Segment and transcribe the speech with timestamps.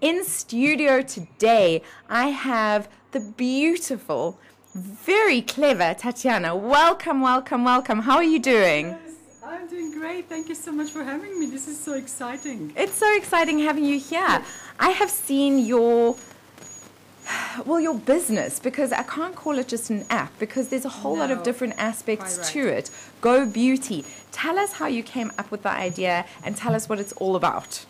[0.00, 4.38] In studio today, I have the beautiful,
[4.74, 6.56] very clever Tatiana.
[6.56, 8.00] Welcome, welcome, welcome.
[8.00, 8.86] How are you doing?
[8.86, 10.26] Yes, I'm doing great.
[10.26, 11.50] Thank you so much for having me.
[11.50, 12.72] This is so exciting.
[12.76, 14.42] It's so exciting having you here.
[14.78, 16.16] I have seen your
[17.66, 21.18] well your business because I can't call it just an app because there's a whole
[21.18, 22.46] lot of different aspects right.
[22.46, 22.90] to it.
[23.20, 24.06] Go Beauty.
[24.32, 27.36] Tell us how you came up with the idea and tell us what it's all
[27.36, 27.84] about.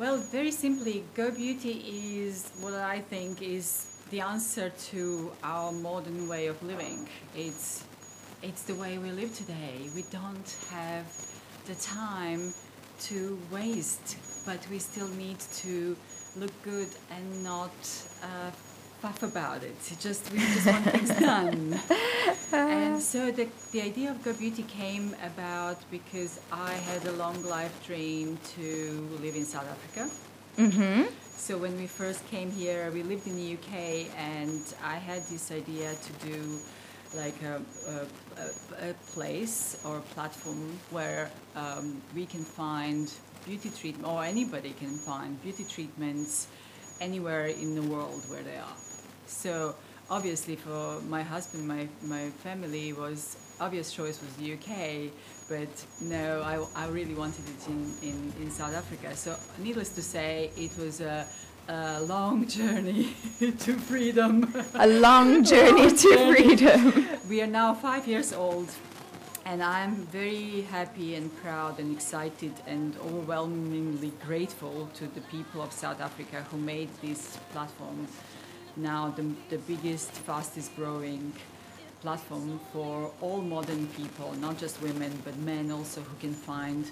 [0.00, 1.84] Well, very simply, Go Beauty
[2.24, 7.06] is what I think is the answer to our modern way of living.
[7.36, 7.84] It's
[8.42, 9.90] it's the way we live today.
[9.94, 11.04] We don't have
[11.66, 12.54] the time
[13.10, 14.16] to waste,
[14.46, 15.94] but we still need to
[16.34, 17.76] look good and not
[18.22, 18.52] uh,
[19.02, 19.76] puff about it.
[20.00, 21.78] Just we just want things done.
[23.30, 27.86] So the, the idea of Go Beauty came about because I had a long life
[27.86, 30.10] dream to live in South Africa.
[30.56, 31.14] Mm-hmm.
[31.36, 35.52] So when we first came here, we lived in the UK, and I had this
[35.52, 36.58] idea to do
[37.14, 43.12] like a, a, a, a place or a platform where um, we can find
[43.46, 46.48] beauty treatment, or anybody can find beauty treatments
[47.00, 48.76] anywhere in the world where they are.
[49.26, 49.76] So
[50.10, 55.12] obviously for my husband, my, my family was obvious choice was the UK,
[55.48, 55.68] but
[56.00, 59.14] no, I, I really wanted it in, in, in South Africa.
[59.14, 61.26] So needless to say, it was a,
[61.68, 64.52] a long journey to freedom.
[64.74, 66.56] A long journey Long to journey.
[66.56, 67.06] freedom.
[67.28, 68.68] We are now five years old,
[69.46, 75.70] and I'm very happy and proud and excited and overwhelmingly grateful to the people of
[75.72, 78.08] South Africa who made this platform
[78.82, 81.32] now the, the biggest, fastest growing
[82.00, 86.90] platform for all modern people, not just women, but men also who can find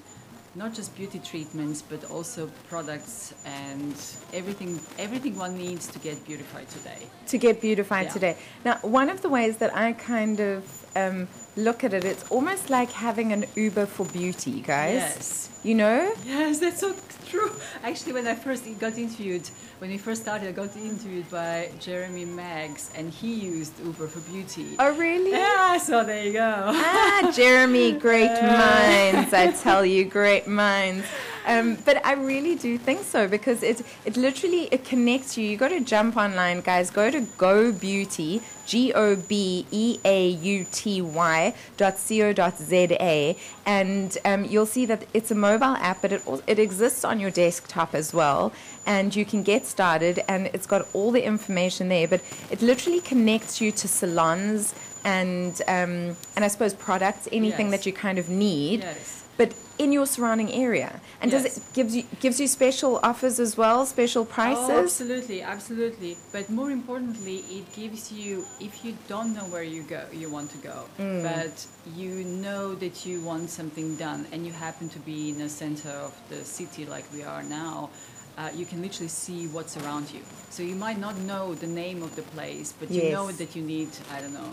[0.55, 3.94] not just beauty treatments, but also products and
[4.33, 6.98] everything, everything one needs to get beautified today.
[7.27, 8.12] to get beautified Yeah.
[8.12, 8.36] today.
[8.64, 10.64] Now, one of the ways that I kind of
[10.97, 11.28] um,
[11.59, 14.94] look at it, it's almost like having an Uber for beauty, guys.
[14.94, 15.50] Yes.
[15.65, 16.15] You know?
[16.25, 16.94] Yes, that's so
[17.28, 17.50] true.
[17.83, 19.49] Actually, when I first got interviewed,
[19.81, 24.21] when we first started, I got interviewed by Jeremy Maggs, and he used Uber for
[24.31, 24.77] beauty.
[24.78, 25.33] Oh, really?
[25.33, 26.62] Yeah, so there you go.
[26.66, 29.34] Ah, Jeremy, great minds.
[29.34, 31.06] I tell you, great minds.
[31.48, 35.44] Um, but I really do think so because it it literally it connects you.
[35.50, 36.91] You got to jump online, guys.
[36.91, 42.59] Go to Go Beauty, G O B E A U T Y dot co dot
[42.59, 47.03] z a, and um, you'll see that it's a mobile app, but it it exists
[47.03, 48.53] on your desktop as well,
[48.84, 50.20] and you can get started.
[50.28, 52.06] And it's got all the information there.
[52.09, 52.20] But
[52.50, 57.75] it literally connects you to salons and um, and I suppose products, anything Yes.
[57.75, 59.22] that you kind of need, Yes.
[59.38, 61.00] but in your surrounding area.
[61.21, 64.69] And does it gives you gives you special offers as well, special prices?
[64.71, 66.16] Oh, absolutely, absolutely.
[66.33, 70.50] But more importantly, it gives you if you don't know where you go, you want
[70.50, 71.22] to go, Mm.
[71.22, 71.66] but
[72.00, 75.91] you know that you want something done, and you happen to be in the center
[75.91, 77.91] of the city like we are now.
[78.38, 80.21] Uh, you can literally see what's around you.
[80.50, 83.62] So you might not know the name of the place, but you know that you
[83.62, 84.53] need, I don't know,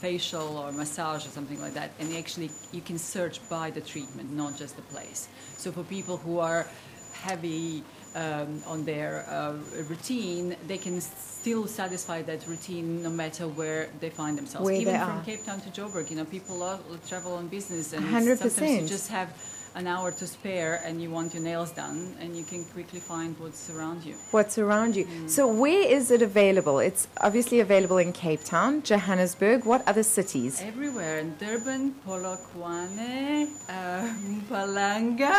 [0.00, 1.90] facial or massage or something like that.
[1.98, 5.28] And actually, you can search by the treatment, not just the place.
[5.58, 6.66] So for people who are
[7.12, 9.52] heavy um, on their uh,
[9.88, 14.64] routine, they can still satisfy that routine no matter where they find themselves.
[14.64, 15.24] Where Even from are.
[15.24, 18.38] Cape Town to Joburg, you know, people love, travel on business, and 100%.
[18.38, 19.28] sometimes you just have
[19.74, 23.38] an hour to spare, and you want your nails done, and you can quickly find
[23.38, 24.14] what's around you.
[24.30, 25.04] What's around you?
[25.06, 25.30] Mm.
[25.30, 26.78] So where is it available?
[26.80, 29.64] It's obviously available in Cape Town, Johannesburg.
[29.64, 30.60] What other cities?
[30.60, 35.32] Everywhere in Durban, Polokwane, uh, Mpumalanga,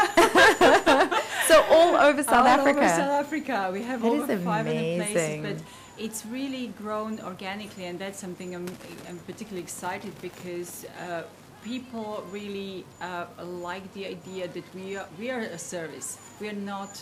[1.47, 2.79] So all over South all Africa.
[2.79, 3.69] over South Africa.
[3.73, 5.57] We have That over is 500 places, but
[5.97, 8.67] it's really grown organically, and that's something I'm,
[9.09, 11.23] I'm particularly excited because uh,
[11.63, 16.17] people really uh, like the idea that we are we are a service.
[16.39, 17.01] We are not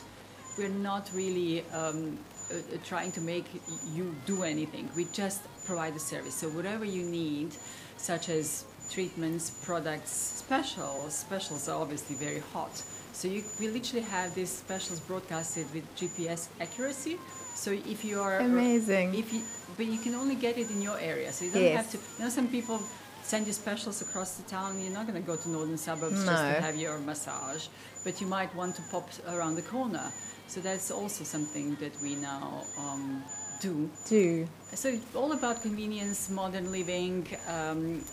[0.58, 2.18] we're not really um,
[2.52, 3.46] uh, uh, trying to make
[3.94, 4.90] you do anything.
[4.96, 6.36] We just provide a service.
[6.36, 7.56] So whatever you need,
[7.98, 11.14] such as treatments, products, specials.
[11.14, 12.84] Specials are obviously very hot.
[13.14, 17.18] So you, we literally have these specials broadcasted with GPS accuracy.
[17.56, 19.16] So if you are Amazing.
[19.16, 19.42] if you,
[19.78, 21.32] but you can only get it in your area.
[21.32, 21.78] So you don't Yes.
[21.78, 21.98] have to.
[22.18, 22.82] You know, some people
[23.30, 24.82] send you specials across the town.
[24.82, 27.68] You're not going to go to northern suburbs just to have your massage,
[28.04, 30.12] but you might want to pop around the corner.
[30.48, 33.24] So that's also something that we now um,
[33.62, 33.88] do.
[34.08, 34.48] Do.
[34.74, 37.28] So it's all about convenience, modern living.
[37.48, 38.04] Um,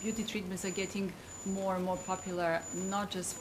[0.00, 1.12] beauty treatments are getting
[1.46, 2.62] more and more popular,
[2.96, 3.36] not just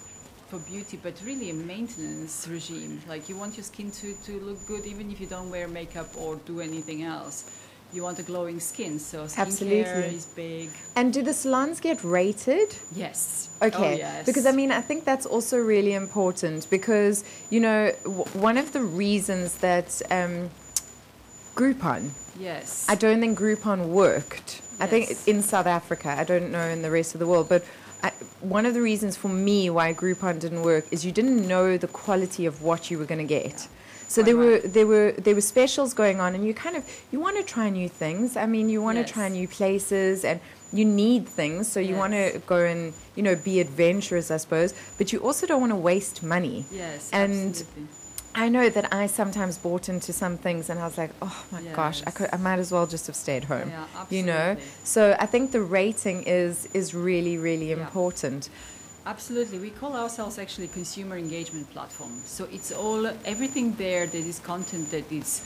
[0.48, 3.00] for beauty, but really a maintenance regime.
[3.08, 6.10] Like you want your skin to, to look good even if you don't wear makeup
[6.18, 7.63] or do anything else.
[7.94, 10.16] You want a glowing skin, so skincare Absolutely.
[10.16, 10.70] is big.
[10.96, 12.76] And do the salons get rated?
[12.96, 13.50] Yes.
[13.62, 14.26] Okay, Oh, yes.
[14.26, 18.74] because I mean, I think that's also really important because you know w- one of
[18.74, 20.50] the reasons that um,
[21.56, 22.10] Groupon,
[22.40, 22.86] yes.
[22.90, 24.62] I don't think Groupon worked.
[24.80, 25.28] I think Yes.
[25.28, 27.64] in South Africa, I don't know in the rest of the world, but
[28.02, 28.12] I,
[28.42, 31.88] one of the reasons for me why Groupon didn't work is you didn't know the
[31.88, 33.68] quality of what you were going to get.
[34.08, 34.74] So there were right.
[34.74, 37.70] there were there were specials going on, and you kind of you want to try
[37.70, 38.36] new things.
[38.38, 39.12] I mean, you want to Yes.
[39.12, 40.40] try new places, and
[40.72, 41.68] you need things.
[41.72, 44.74] So you want to go and you know be adventurous, I suppose.
[44.98, 46.66] But you also don't want to waste money.
[46.72, 47.10] yes.
[47.12, 47.88] and absolutely.
[48.36, 51.62] I know that I sometimes bought into some things, and I was like, oh my
[51.76, 53.70] gosh, I could I might as well just have stayed home.
[53.70, 57.84] Yeah, You know, so I think the rating is is really really Yeah.
[57.86, 58.50] important.
[59.06, 59.60] Absolutely.
[59.60, 62.22] We call ourselves actually consumer engagement platform.
[62.26, 65.44] So it's all everything there that is content that is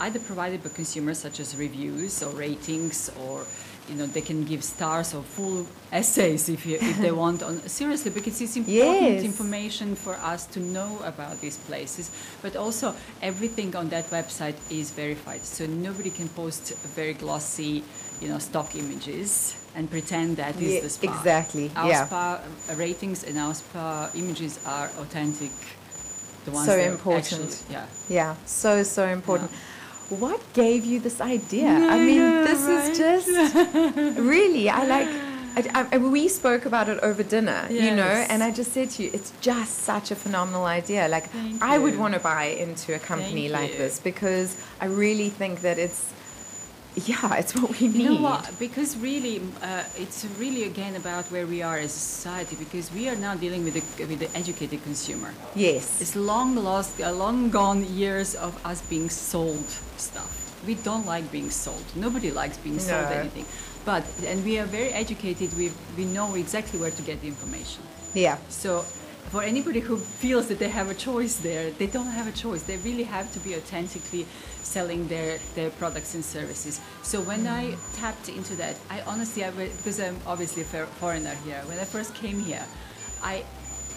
[0.00, 3.46] either provided by consumers such as reviews or ratings or
[3.88, 7.58] you know they can give stars or full essays if you, if they want on
[7.66, 9.24] seriously because it's important Yes.
[9.24, 12.10] information for us to know about these places
[12.42, 17.82] but also everything on that website is verified so nobody can post very glossy
[18.20, 22.06] you know stock images and pretend that is Yeah, the spa exactly, our yeah.
[22.06, 25.52] spa uh, ratings and our spa images are authentic.
[26.44, 27.42] The ones So important.
[27.52, 27.86] actually- yeah.
[28.18, 29.50] Yeah, so so important.
[30.24, 31.68] What gave you this idea?
[31.94, 33.28] I mean, this is just
[34.34, 34.68] really.
[34.80, 35.08] I like.
[35.58, 39.02] I, I, we spoke about it over dinner, you know, and I just said to
[39.02, 41.08] you, it's just such a phenomenal idea.
[41.08, 43.78] Like, Thank I would want to buy into a company Thank like you.
[43.82, 44.48] this because
[44.80, 46.00] I really think that it's,
[47.06, 47.96] yeah, it's what we need.
[48.02, 48.58] You know what?
[48.58, 52.56] Because really, uh, it's really again about where we are as a society.
[52.56, 55.32] Because we are now dealing with the with the educated consumer.
[55.54, 56.00] Yes.
[56.00, 59.66] It's long lost, uh, long gone years of us being sold
[59.96, 60.30] stuff.
[60.66, 61.84] We don't like being sold.
[61.94, 63.16] Nobody likes being sold No.
[63.20, 63.46] anything.
[63.84, 65.48] But and we are very educated.
[65.56, 67.82] We we know exactly where to get the information.
[68.14, 68.36] Yeah.
[68.48, 68.84] So,
[69.30, 72.62] for anybody who feels that they have a choice there, they don't have a choice.
[72.62, 74.26] They really have to be authentically
[74.62, 76.80] selling their, their products and services.
[77.02, 81.60] So when I tapped into that, I honestly, I, because I'm obviously a foreigner here,
[81.66, 82.64] when I first came here,
[83.22, 83.44] I,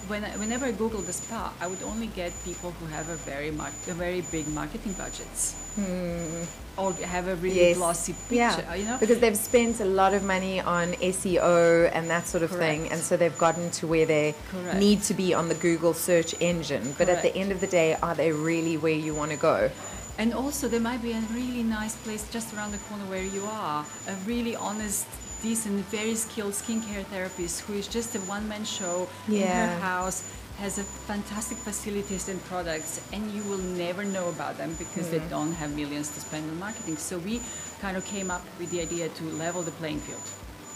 [0.08, 3.16] when I, whenever I Google the spa, I would only get people who have a
[3.16, 5.54] very, mar- a very big marketing budgets.
[5.76, 6.44] Hmm.
[6.78, 7.78] Or have a really Yes.
[7.78, 8.98] glossy picture, Yeah, you know?
[8.98, 13.02] because they've spent a lot of money on SEO and that sort of thing, and
[13.02, 14.80] so they've gotten to where they Correct.
[14.80, 16.96] need to be on the Google search engine.
[16.98, 19.70] But at the end of the day, are they really where you want to go?
[20.18, 23.44] And also, there might be a really nice place just around the corner where you
[23.46, 23.86] are.
[24.08, 25.06] A really honest,
[25.42, 30.24] decent, very skilled skincare therapist who is just a one man show in her house,
[30.58, 35.20] has a fantastic facilities and products, and you will never know about them because they
[35.30, 36.98] don't have millions to spend on marketing.
[36.98, 37.42] So, we
[37.80, 40.22] kind of came up with the idea to level the playing field.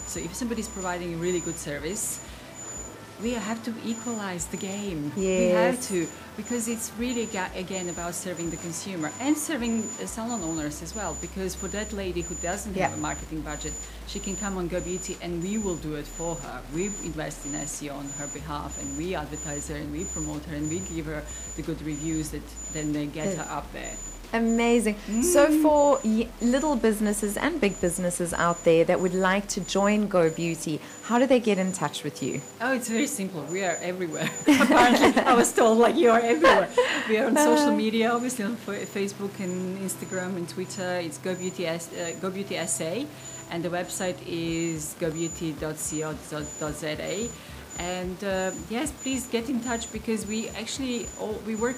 [0.06, 2.20] So, if somebody's providing a really good service,
[3.22, 5.12] we have to equalize the game.
[5.16, 10.42] We have to because it's really again about serving the consumer and serving uh, salon
[10.42, 11.16] owners as well.
[11.20, 13.72] Because for that lady who doesn't have a marketing budget,
[14.06, 16.62] she can come on Go Beauty and we will do it for her.
[16.74, 20.56] We invest in SEO on her behalf and we advertise her and we promote her
[20.56, 21.22] and we give her
[21.56, 22.42] the good reviews that
[22.72, 23.96] then they get her up there.
[24.32, 24.96] Amazing.
[25.22, 30.08] So, for y- little businesses and big businesses out there that would like to join
[30.08, 32.40] Go Beauty, how do they get in touch with you?
[32.60, 33.42] Oh, it's very simple.
[33.50, 34.28] We are everywhere.
[34.48, 36.68] Apparently, I was told like you are everywhere.
[37.08, 41.00] We are on social media, obviously on Fa- Facebook and Instagram and Twitter.
[41.00, 43.04] It's Go Beauty, S- uh, Go Beauty SA,
[43.50, 47.28] and the website is gobeauty.co.za.
[47.78, 51.76] And uh, yes, please get in touch because we actually all, we work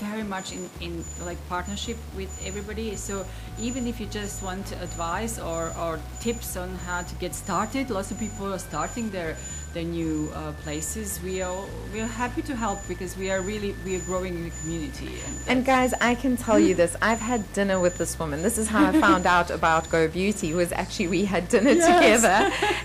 [0.00, 2.96] very much in, in like partnership with everybody.
[2.96, 3.24] So
[3.58, 8.10] even if you just want advice or, or tips on how to get started, lots
[8.10, 9.36] of people are starting their
[9.72, 11.20] their new uh, places.
[11.22, 14.44] We are we are happy to help because we are really we are growing in
[14.44, 15.10] the community.
[15.26, 16.96] And, And guys, I can tell you this.
[17.00, 18.42] I've had dinner with this woman.
[18.42, 20.54] This is how I found out about Go Beauty.
[20.54, 21.86] Was actually we had dinner Yes.
[21.86, 22.38] together,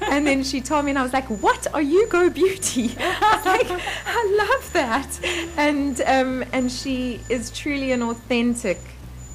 [0.13, 3.35] and then she told me, and I was like, "What are you, Go Beauty?" I
[3.37, 5.09] was like, "I love that,"
[5.57, 8.79] and um, and she is truly an authentic.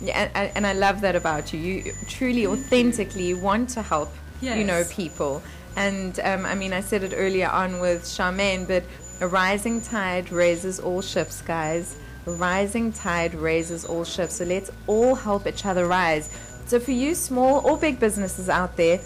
[0.03, 1.61] Yeah, and, and I love that about you.
[1.61, 4.09] You truly, authentically want to help,
[4.41, 5.43] you know, people.
[5.77, 8.85] And um, I mean, I said it earlier on with Charmaine, but
[9.21, 11.97] a rising tide raises all ships, guys.
[12.27, 14.37] A rising tide raises all ships.
[14.37, 16.29] So let's all help each other rise.
[16.67, 19.01] So for you, small or big businesses out there,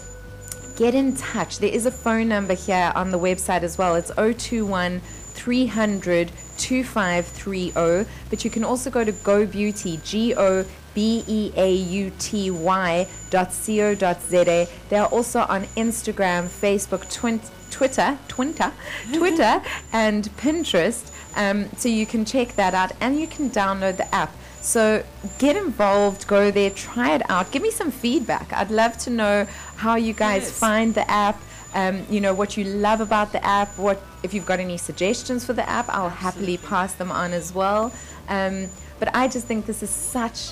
[0.77, 1.59] get in touch.
[1.59, 3.95] There is a phone number here on the website as well.
[3.95, 8.09] It's 021 300 2530.
[8.29, 12.49] But you can also go to Go Beauty, G O B E A U T
[12.49, 14.43] Y dot co dot za.
[14.89, 18.71] They are also on Instagram, Facebook, twin, Twitter, Twitter,
[19.13, 19.61] Twitter,
[19.93, 21.11] and Pinterest.
[21.35, 24.31] Um, so you can check that out and you can download the app.
[24.61, 25.03] So
[25.37, 27.51] get involved, go there, try it out.
[27.51, 28.51] Give me some feedback.
[28.53, 30.57] I'd love to know how you guys Yes.
[30.59, 31.37] find the app.
[31.75, 33.77] Um, you know what you love about the app.
[33.77, 35.89] What if you've got any suggestions for the app?
[35.89, 37.91] I'll happily pass them on as well.
[38.29, 40.51] Um, but I just think this is such.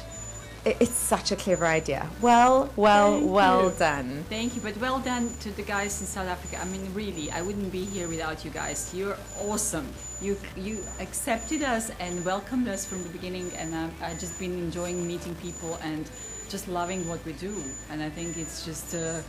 [0.65, 2.07] It's such a clever idea.
[2.21, 3.75] Well, well, Thank well you.
[3.77, 4.25] done.
[4.29, 6.57] Thank you, but well done to the guys in South Africa.
[6.61, 8.89] I mean, really, I wouldn't be here without you guys.
[8.93, 9.87] You're awesome.
[10.21, 14.53] You you accepted us and welcomed us from the beginning, and um, I've just been
[14.53, 16.09] enjoying meeting people and
[16.49, 17.53] just loving what we do.
[17.91, 19.19] And I think it's just uh,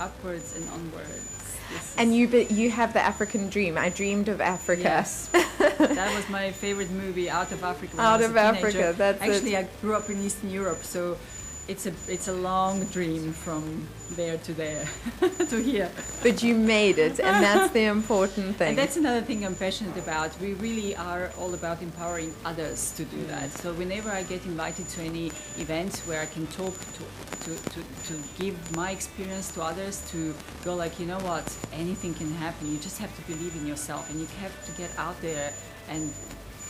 [0.00, 1.26] upwards and onwards.
[1.70, 3.76] This And you, but you have the African dream.
[3.78, 4.82] I dreamed of Africa.
[4.82, 5.30] Yes,
[5.86, 8.00] that was my favorite movie, Out of Africa.
[8.00, 8.36] Out of.
[8.36, 9.30] Africa, that's it.
[9.30, 11.16] actually I grew up in Eastern Europe, so
[11.70, 13.86] it's a it's a long dream from
[14.16, 14.84] there to there
[15.50, 15.88] to here.
[16.20, 18.70] But you made it, and that's the important thing.
[18.70, 20.28] And that's another thing I'm passionate about.
[20.40, 23.52] We really are all about empowering others to do that.
[23.52, 25.26] So whenever I get invited to any
[25.58, 27.02] events where I can talk to,
[27.44, 30.34] to, to, to give my experience to others, to
[30.64, 32.72] go like, you know what, anything can happen.
[32.72, 35.52] You just have to believe in yourself and you have to get out there
[35.88, 36.12] and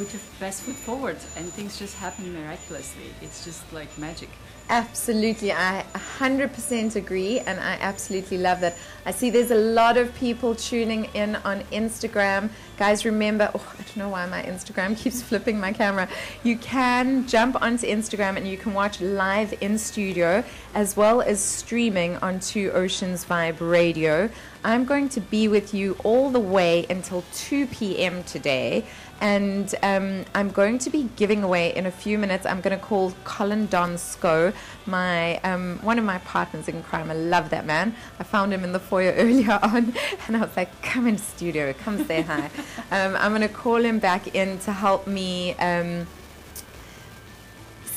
[0.00, 3.12] put your best foot forward and things just happen miraculously.
[3.20, 4.30] It's just like magic.
[4.70, 8.78] Absolutely, I 100% agree, and I absolutely love that.
[9.04, 12.48] I see there's a lot of people tuning in on Instagram.
[12.80, 16.08] Guys, remember, oh, I don't know why my Instagram keeps flipping my camera.
[16.42, 20.42] You can jump onto Instagram and you can watch live in studio
[20.74, 24.30] as well as streaming onto Oceans Vibe Radio.
[24.64, 28.22] I'm going to be with you all the way until 2 p.m.
[28.24, 28.84] today.
[29.22, 32.46] And um, I'm going to be giving away in a few minutes.
[32.46, 34.54] I'm going to call Colin Donsko,
[34.86, 37.10] my um, one of my partners in crime.
[37.10, 37.94] I love that man.
[38.18, 39.94] I found him in the foyer earlier on,
[40.26, 42.48] and I was like, "Come in studio, come say hi."
[42.90, 45.54] um, I'm going to call him back in to help me.
[45.54, 46.06] Um,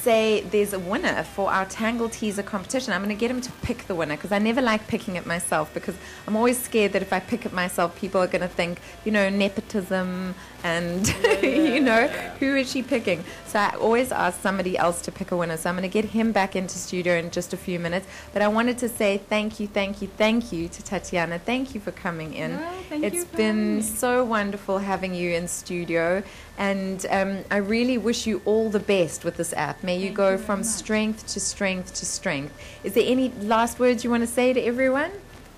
[0.04, 2.92] say there's a winner for our Tangle Teezer competition.
[2.92, 5.26] I'm going to get him to pick the winner because I never like picking it
[5.26, 5.96] myself because
[6.28, 9.12] I'm always scared that if I pick it myself, people are going to think, you
[9.12, 11.08] know, nepotism and,
[11.42, 12.08] you know,
[12.40, 13.24] who is she picking?
[13.48, 15.58] So I always ask somebody else to pick a winner.
[15.58, 18.08] So I'm going to get him back into studio in just a few minutes.
[18.34, 21.40] But I wanted to say thank you, thank you, thank you to Tatiana.
[21.40, 22.52] Thank you for coming in.
[22.58, 26.24] No, thank It's you been so wonderful having you in studio.
[26.58, 29.84] And um, I really wish you all the best with this app.
[29.84, 30.68] May you Thank go you from much.
[30.68, 32.54] strength to strength to strength.
[32.84, 35.12] Is there any last words you want to say to everyone?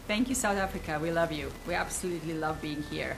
[0.07, 0.99] Thank you, South Africa.
[1.01, 1.51] We love you.
[1.67, 3.17] We absolutely love being here.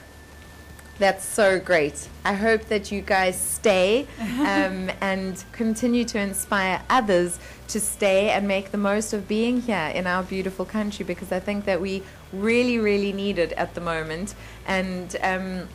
[0.98, 2.08] That's so great.
[2.24, 8.48] I hope that you guys stay um, and continue to inspire others to stay and
[8.48, 12.02] make the most of being here in our beautiful country because I think that we
[12.32, 14.34] really, really need it at the moment.
[14.66, 15.68] And, um,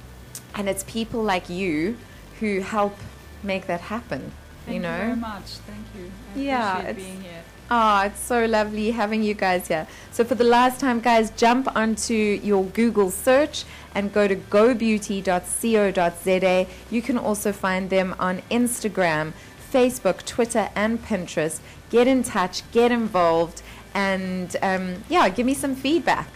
[0.56, 1.98] and it's people like you
[2.40, 2.96] who help
[3.44, 4.32] make that happen.
[4.66, 4.98] Thank you know?
[4.98, 5.44] very much.
[5.68, 6.12] Thank you.
[6.36, 7.42] I Yeah, appreciate it's- being here.
[7.72, 9.88] Oh, it's so lovely having you guys here.
[10.12, 13.64] So, for the last time, guys, jump onto your Google search
[13.96, 14.36] and go to
[15.34, 16.68] gobeauty.co.za.
[16.92, 19.34] You can also find them on Instagram,
[19.72, 21.60] Facebook, Twitter, and Pinterest.
[21.90, 23.62] Get in touch, get involved,
[23.94, 26.28] and um, yeah, give me some feedback.